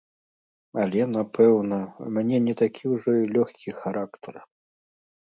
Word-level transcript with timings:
Але, 0.83 1.01
напэўна, 1.17 1.77
у 2.05 2.07
мяне 2.15 2.37
не 2.45 2.55
такі 2.61 2.83
ўжо 2.93 3.13
і 3.19 3.29
лёгкі 3.35 3.75
характар. 3.83 4.35